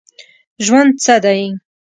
[0.65, 1.41] ژوند څه دی؟